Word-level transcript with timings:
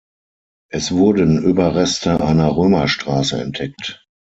Es 0.71 0.91
wurden 0.93 1.43
Überreste 1.43 2.19
einer 2.21 2.57
Römerstraße 2.57 3.39
entdeckt. 3.39 4.03